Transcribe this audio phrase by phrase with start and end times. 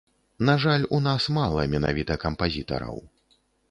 [0.47, 2.95] На жаль, у нас мала менавіта кампазітараў.